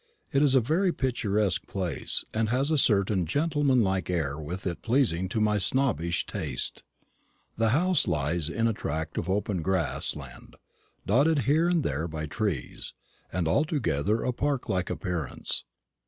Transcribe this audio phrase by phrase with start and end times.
[0.31, 5.29] It is a very picturesque place, and has a certain gentlemanlike air with it pleasing
[5.29, 6.81] to my snobbish taste.
[7.55, 10.55] The house lies in a tract of open grass land,
[11.05, 12.95] dotted here and there by trees,
[13.31, 15.65] and altogether of a park like appearance.